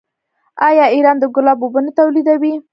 آیا 0.67 0.85
ایران 0.95 1.17
د 1.19 1.25
ګلابو 1.35 1.63
اوبه 1.65 1.79
نه 1.85 1.91
تولیدوي؟ 1.99 2.53